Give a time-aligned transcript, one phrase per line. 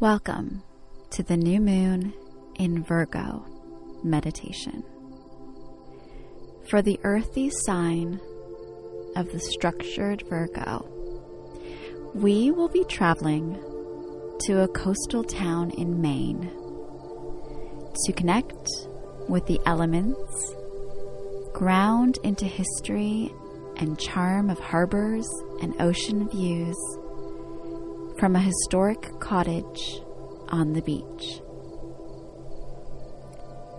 [0.00, 0.62] Welcome
[1.10, 2.14] to the new moon
[2.54, 3.44] in Virgo
[4.04, 4.84] meditation.
[6.70, 8.20] For the earthy sign
[9.16, 10.88] of the structured Virgo,
[12.14, 13.54] we will be traveling
[14.42, 16.48] to a coastal town in Maine
[18.04, 18.68] to connect
[19.28, 20.54] with the elements,
[21.54, 23.34] ground into history
[23.78, 25.28] and charm of harbors
[25.60, 26.76] and ocean views
[28.18, 30.00] from a historic cottage
[30.48, 31.40] on the beach.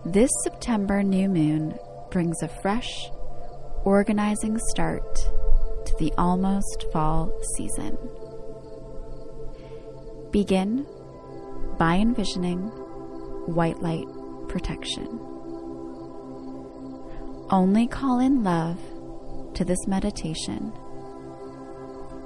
[0.06, 1.78] This September new moon
[2.10, 3.10] brings a fresh,
[3.84, 5.16] organizing start
[5.86, 7.98] to the almost fall season.
[10.32, 10.86] Begin
[11.78, 12.60] by envisioning
[13.48, 14.08] white light
[14.48, 15.20] protection.
[17.50, 18.80] Only call in love
[19.56, 20.72] to this meditation,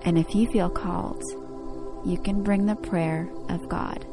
[0.04, 1.24] and if you feel called,
[2.06, 4.06] you can bring the prayer of God.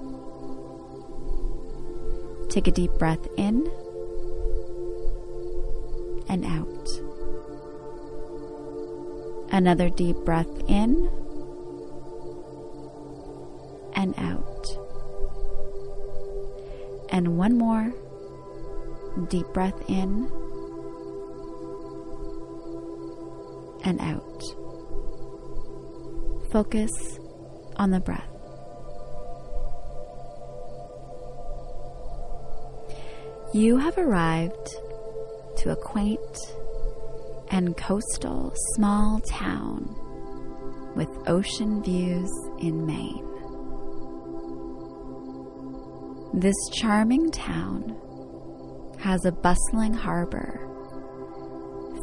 [2.49, 3.67] Take a deep breath in
[6.29, 6.89] and out.
[9.53, 11.11] Another deep breath in
[13.95, 14.67] and out.
[17.11, 17.93] And one more
[19.29, 20.31] deep breath in
[23.85, 24.43] and out.
[26.51, 27.19] Focus
[27.81, 28.29] on the breath.
[33.55, 34.75] You have arrived
[35.57, 36.39] to a quaint
[37.51, 39.97] and coastal small town
[40.95, 43.27] with ocean views in Maine.
[46.35, 47.97] This charming town
[49.01, 50.69] has a bustling harbor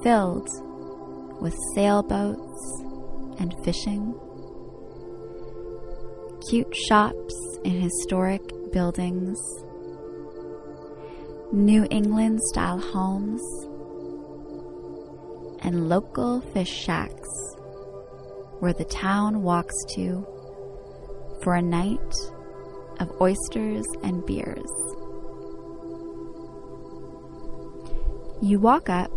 [0.02, 0.50] filled
[1.40, 2.82] with sailboats
[3.40, 4.16] and fishing
[6.50, 9.38] cute shops in historic buildings,
[11.52, 13.42] New England style homes,
[15.62, 17.30] and local fish shacks
[18.60, 20.26] where the town walks to
[21.44, 22.16] for a night
[23.02, 24.72] of oysters and beers.
[28.42, 29.12] You walk up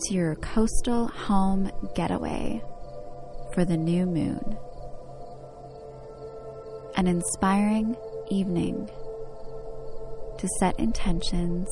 [0.00, 2.62] to your coastal home getaway
[3.54, 4.58] for the new moon
[6.98, 7.94] an inspiring
[8.28, 8.90] evening
[10.36, 11.68] to set intentions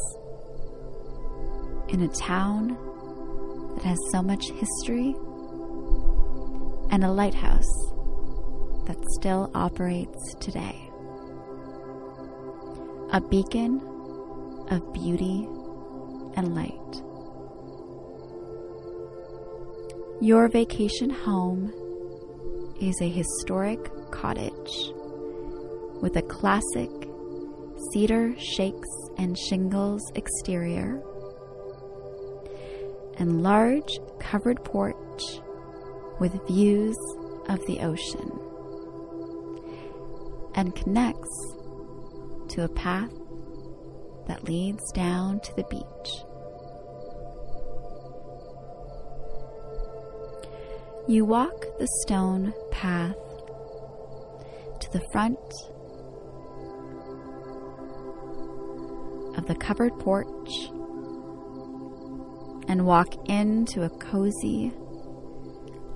[1.88, 2.68] in a town
[3.74, 5.16] that has so much history
[6.92, 7.90] and a lighthouse
[8.86, 10.88] that still operates today.
[13.10, 13.80] A beacon
[14.70, 15.48] of beauty
[16.36, 17.02] and light.
[20.20, 21.72] Your vacation home
[22.80, 24.92] is a historic cottage
[26.00, 26.90] with a classic
[27.92, 31.02] cedar shakes and shingles exterior
[33.18, 35.22] and large covered porch
[36.20, 36.96] with views
[37.48, 38.30] of the ocean
[40.54, 41.54] and connects
[42.48, 43.12] to a path
[44.26, 45.82] that leads down to the beach.
[51.08, 53.14] You walk the stone path
[54.80, 55.38] to the front
[59.46, 60.70] the covered porch
[62.68, 64.72] and walk into a cozy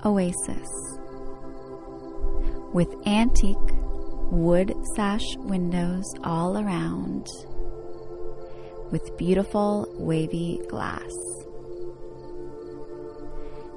[0.05, 0.69] oasis
[2.73, 3.57] with antique
[4.31, 7.27] wood sash windows all around
[8.91, 11.11] with beautiful wavy glass.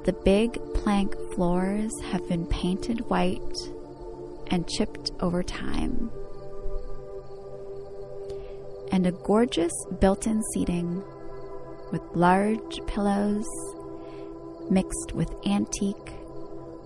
[0.05, 3.57] The big plank floors have been painted white
[4.49, 6.11] and chipped over time
[8.95, 11.03] and a gorgeous built in seating
[11.91, 13.45] with large pillows
[14.71, 16.13] mixed with antique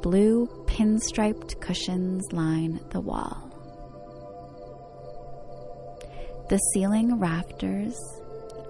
[0.01, 3.45] blue pinstriped cushions line the wall.
[6.49, 7.95] The ceiling rafters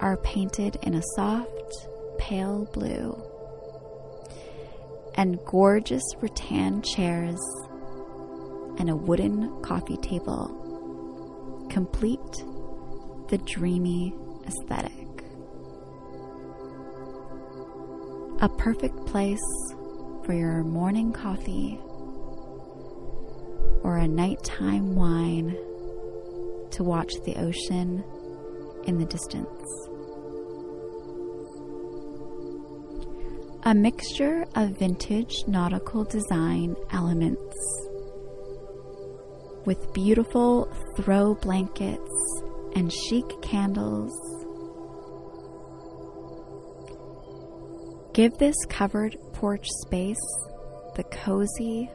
[0.01, 1.87] are painted in a soft,
[2.19, 3.17] pale blue,
[5.15, 7.39] and gorgeous rattan chairs
[8.81, 10.57] and a wooden coffee table
[11.71, 12.45] complete
[13.29, 14.15] the dreamy
[14.47, 14.93] aesthetic.
[18.41, 19.39] A perfect place
[20.25, 21.79] for your morning coffee
[23.83, 25.57] or a nighttime wine
[26.71, 28.03] to watch the ocean
[28.85, 29.89] in the distance.
[33.65, 37.57] A mixture of vintage nautical design elements
[39.67, 42.43] with beautiful throw blankets
[42.75, 44.13] and chic candles.
[48.15, 50.17] Give this covered porch space
[50.97, 51.89] the cozy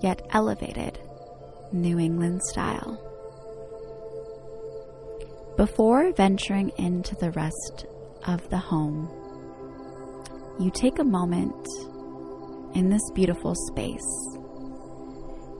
[0.00, 1.00] yet elevated
[1.72, 3.04] New England style.
[5.56, 7.86] Before venturing into the rest
[8.26, 9.10] of the home,
[10.60, 11.66] you take a moment
[12.74, 14.36] in this beautiful space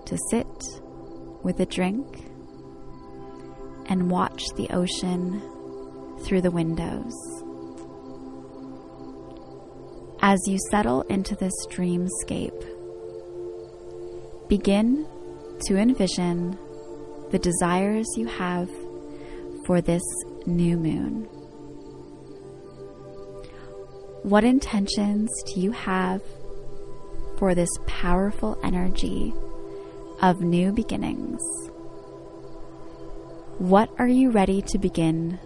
[0.07, 0.47] to sit
[1.43, 2.28] with a drink
[3.89, 5.41] and watch the ocean
[6.25, 7.15] through the windows.
[10.21, 12.65] As you settle into this dreamscape,
[14.49, 15.07] begin
[15.67, 16.59] to envision
[17.31, 18.69] the desires you have
[19.67, 20.03] for this
[20.47, 21.25] new moon.
[24.23, 26.23] What intentions do you have
[27.39, 29.33] for this powerful energy
[30.21, 31.41] of new beginnings?
[33.59, 35.37] What are you ready to begin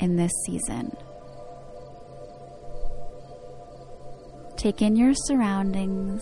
[0.00, 0.90] in this season?
[4.56, 6.20] Take in your surroundings,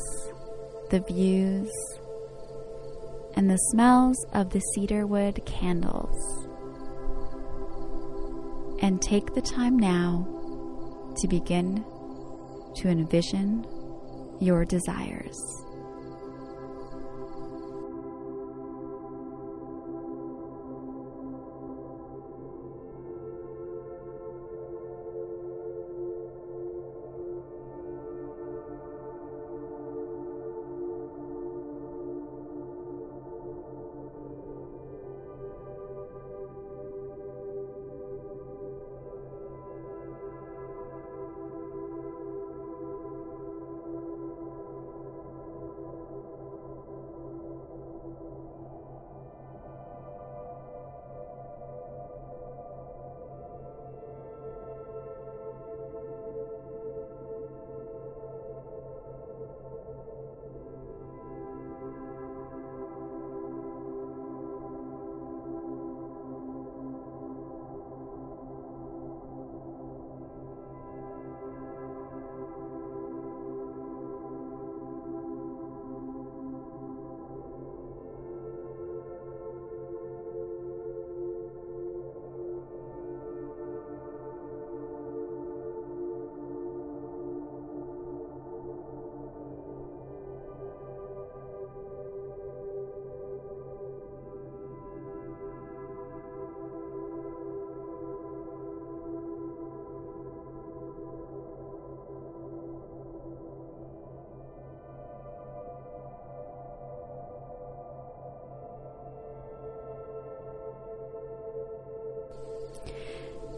[0.90, 1.72] the views,
[3.34, 6.18] and the smells of the cedarwood candles.
[8.82, 10.28] And take the time now
[11.16, 11.82] to begin
[12.76, 13.64] to envision
[14.38, 15.40] your desires.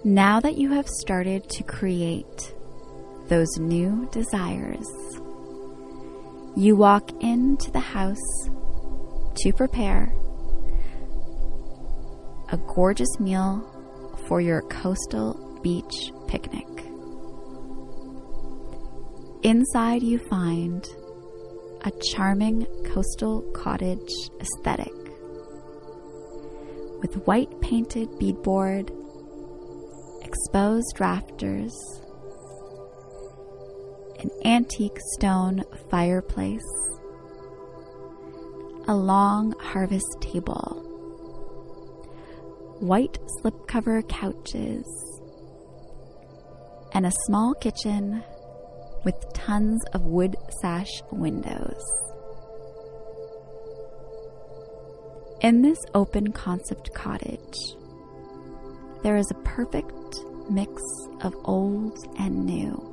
[0.04, 2.54] Now that you have started to create
[3.28, 4.88] those new desires,
[6.56, 8.48] you walk into the house
[9.36, 10.12] to prepare
[12.48, 13.64] a gorgeous meal
[14.26, 16.66] for your coastal beach picnic.
[19.44, 20.84] Inside, you find
[21.82, 24.10] a charming coastal cottage
[24.40, 24.92] aesthetic
[27.00, 28.90] with white painted beadboard
[30.32, 31.74] exposed rafters,
[34.20, 36.64] an antique stone fireplace,
[38.88, 40.80] a long harvest table,
[42.80, 45.20] white slipcover couches,
[46.94, 48.24] and a small kitchen
[49.04, 51.84] with tons of wood sash windows.
[55.42, 57.76] In this open concept cottage,
[59.02, 60.82] there is a perfect mix
[61.22, 62.88] of old and new.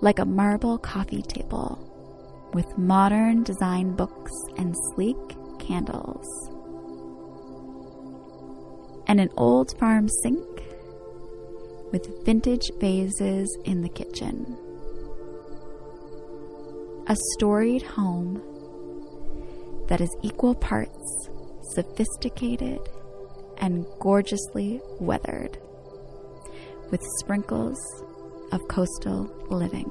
[0.00, 1.86] Like a marble coffee table
[2.52, 5.16] with modern design books and sleek
[5.58, 6.26] candles.
[9.06, 10.46] And an old farm sink
[11.90, 14.56] with vintage vases in the kitchen.
[17.06, 18.42] A storied home
[19.88, 21.28] that is equal parts
[21.74, 22.80] sophisticated
[23.60, 25.58] and gorgeously weathered,
[26.90, 27.78] with sprinkles
[28.52, 29.88] of coastal living.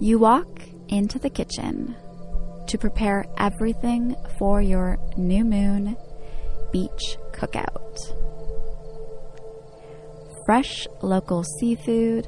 [0.00, 1.94] You walk into the kitchen
[2.66, 5.96] to prepare everything for your new moon
[6.72, 7.96] beach cookout.
[10.46, 12.26] Fresh local seafood,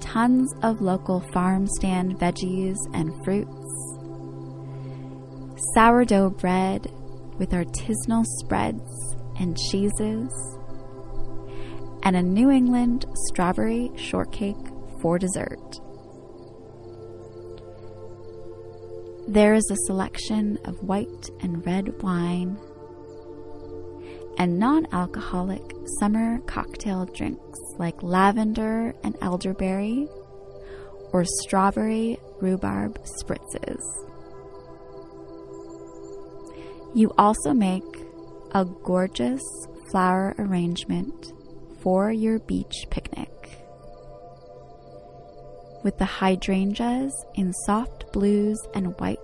[0.00, 3.65] tons of local farm stand veggies and fruits,
[5.76, 6.90] sourdough bread
[7.36, 10.30] with artisanal spreads and cheeses,
[12.02, 14.56] and a New England strawberry shortcake
[15.02, 15.60] for dessert.
[19.28, 22.58] There is a selection of white and red wine
[24.38, 25.60] and non alcoholic
[26.00, 30.08] summer cocktail drinks like lavender and elderberry
[31.12, 33.82] or strawberry rhubarb spritzes.
[36.94, 37.84] You also make
[38.52, 39.42] a gorgeous
[39.90, 41.32] flower arrangement
[41.80, 43.30] for your beach picnic
[45.84, 49.20] with the hydrangeas in soft blues and whites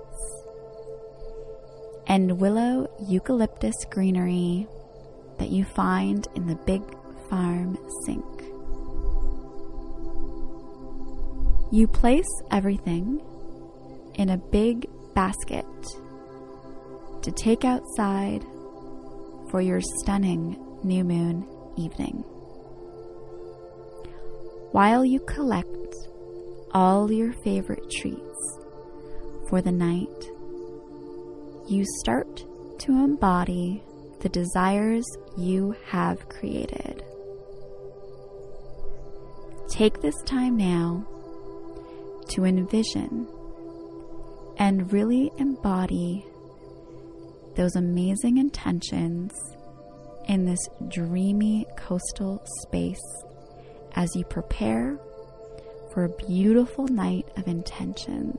[2.07, 4.66] and willow eucalyptus greenery
[5.38, 6.83] that you find in the big
[7.28, 8.25] farm sink.
[11.73, 13.23] You place everything
[14.14, 15.64] in a big basket
[17.23, 18.45] to take outside
[19.50, 22.25] for your stunning new moon evening.
[24.73, 25.69] While you collect
[26.73, 28.59] all your favorite treats
[29.49, 30.09] for the night,
[31.69, 32.45] you start
[32.81, 33.83] to embody
[34.21, 35.05] the desires
[35.37, 37.05] you have created.
[39.69, 41.07] Take this time now
[42.29, 43.29] to envision
[44.59, 46.25] and really embody
[47.54, 49.32] those amazing intentions
[50.28, 53.02] in this dreamy coastal space
[53.94, 54.99] as you prepare
[55.92, 58.38] for a beautiful night of intentions.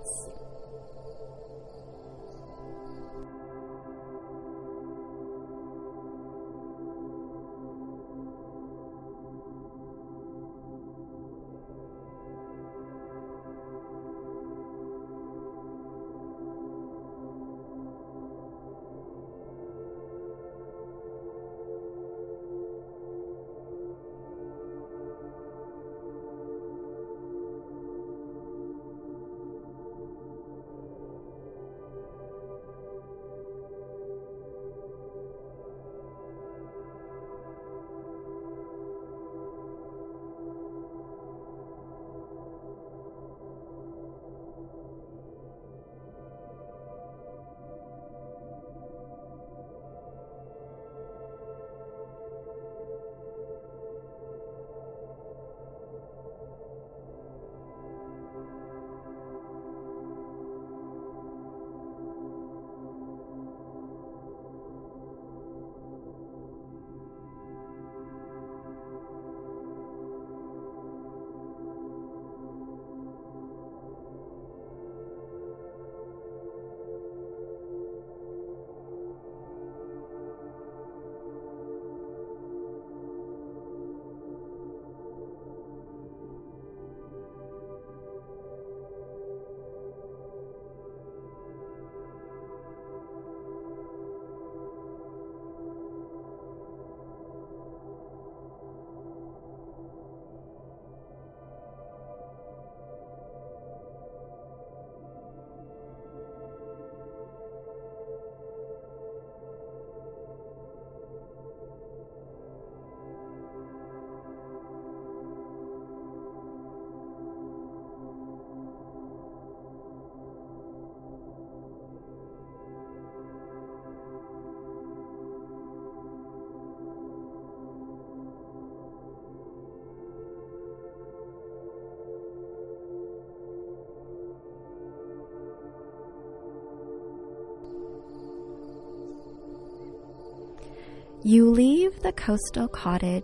[141.25, 143.24] You leave the coastal cottage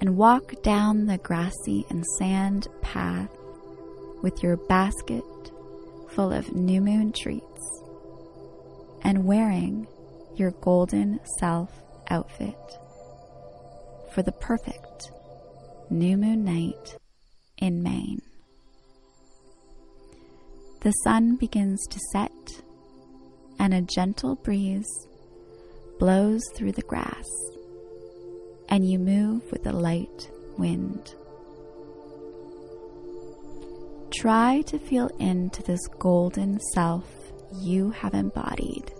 [0.00, 3.28] and walk down the grassy and sand path
[4.22, 5.22] with your basket
[6.08, 7.82] full of new moon treats
[9.02, 9.86] and wearing
[10.36, 11.70] your golden self
[12.08, 12.56] outfit
[14.14, 15.10] for the perfect
[15.90, 16.96] new moon night
[17.58, 18.22] in Maine.
[20.80, 22.62] The sun begins to set
[23.58, 25.06] and a gentle breeze
[25.98, 27.26] blows through the grass,
[28.68, 31.14] and you move with the light wind.
[34.14, 37.04] Try to feel into this golden self
[37.60, 38.92] you have embodied.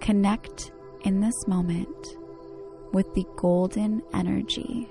[0.00, 0.70] Connect
[1.04, 2.06] in this moment
[2.92, 4.88] with the golden energy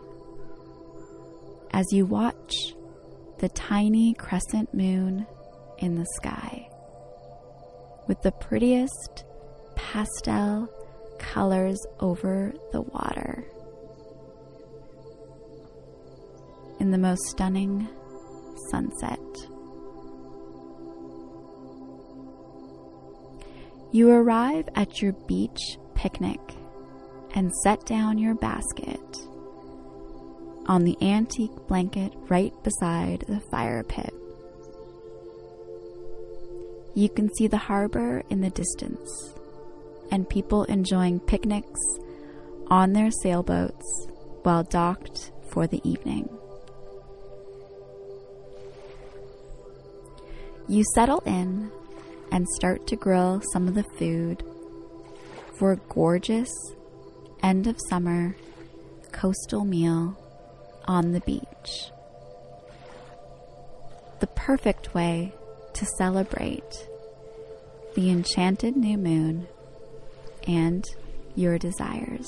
[1.72, 2.54] as you watch
[3.40, 5.26] the tiny crescent moon
[5.80, 6.70] in the sky
[8.08, 9.26] with the prettiest
[9.76, 10.70] pastel
[11.20, 13.46] colors over the water.
[16.80, 17.88] In the most stunning
[18.70, 19.20] sunset.
[23.92, 26.40] You arrive at your beach picnic
[27.36, 29.00] and set down your basket
[30.66, 34.14] on the antique blanket right beside the fire pit.
[36.96, 39.34] You can see the harbor in the distance
[40.12, 41.80] and people enjoying picnics
[42.68, 44.08] on their sailboats
[44.44, 46.30] while docked for the evening.
[50.68, 51.72] You settle in
[52.32, 54.44] and start to grill some of the food
[55.56, 56.52] for a gorgeous
[57.42, 58.36] end of summer
[59.12, 60.16] coastal meal
[60.86, 61.92] on the beach.
[64.20, 65.34] The perfect way
[65.74, 66.88] to celebrate
[67.96, 69.48] the enchanted new moon
[70.48, 70.86] and
[71.36, 72.28] your desires.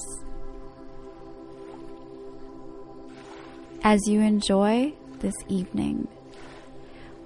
[3.84, 6.08] As you enjoy this evening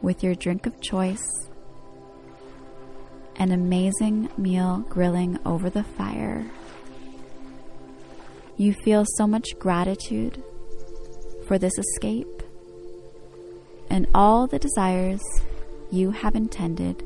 [0.02, 1.26] with your drink of choice,
[3.38, 6.46] an amazing meal grilling over the fire,
[8.58, 10.44] you feel so much gratitude
[11.48, 12.44] for this escape
[13.90, 15.22] and all the desires
[15.92, 17.04] you have intended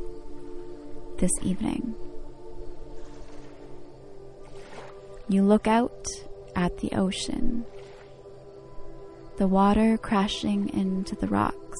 [1.18, 1.96] this evening.
[5.30, 6.06] You look out
[6.56, 7.66] at the ocean,
[9.38, 11.80] the water crashing into the rocks,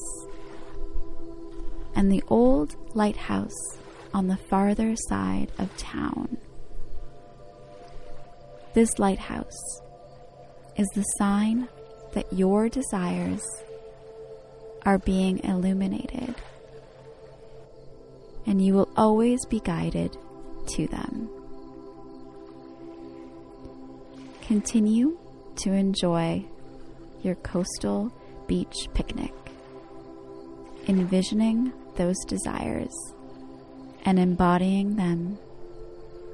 [1.94, 3.78] and the old lighthouse
[4.12, 6.38] on the farther side of town.
[8.72, 9.80] This lighthouse
[10.76, 11.68] is the sign
[12.14, 13.42] that your desires
[14.84, 16.34] are being illuminated,
[18.46, 20.16] and you will always be guided
[20.66, 21.28] to them.
[24.42, 25.18] Continue
[25.56, 26.44] to enjoy
[27.22, 28.12] your coastal
[28.46, 29.32] beach picnic,
[30.86, 32.94] envisioning those desires
[34.04, 35.38] and embodying them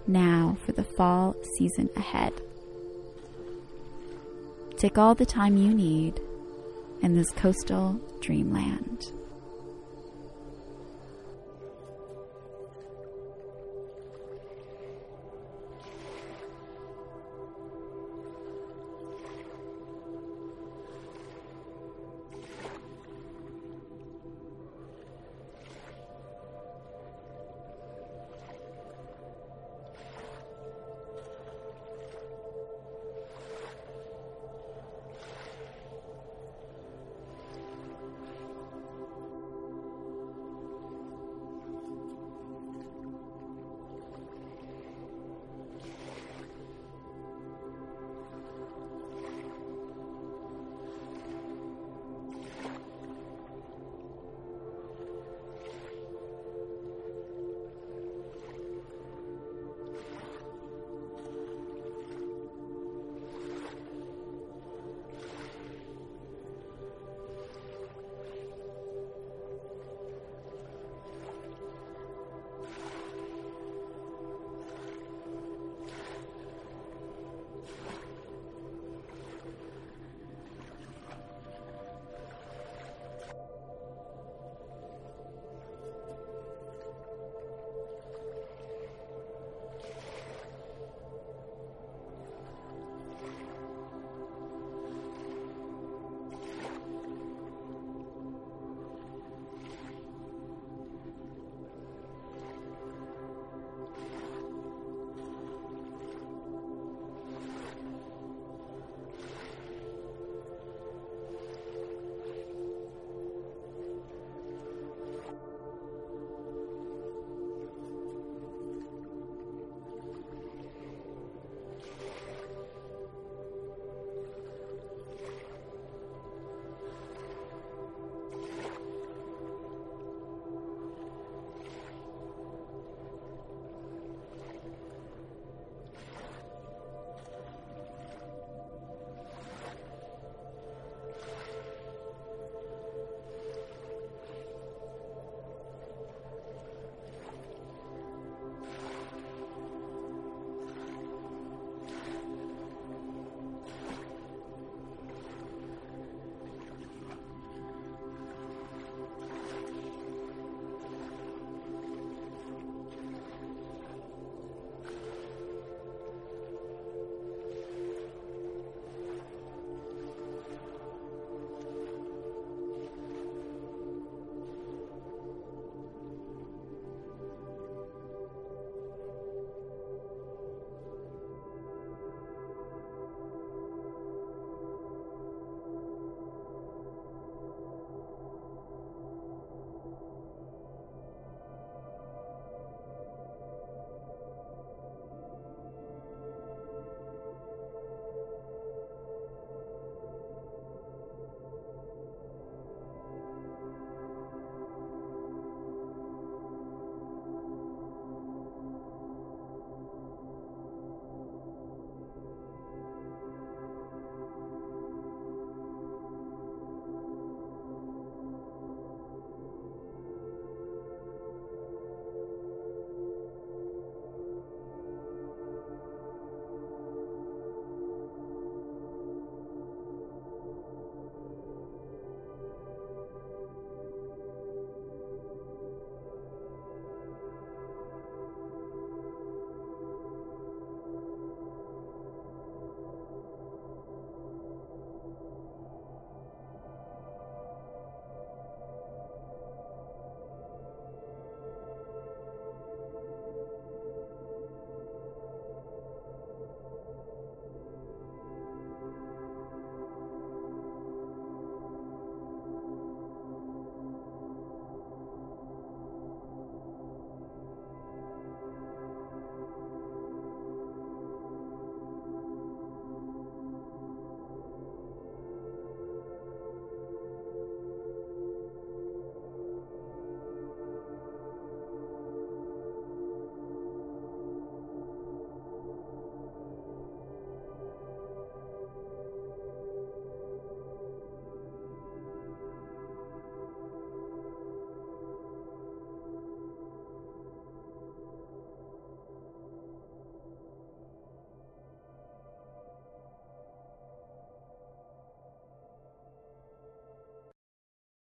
[0.06, 2.32] now for the fall season ahead.
[4.76, 6.18] Take all the time you need
[7.02, 9.12] in this coastal dreamland.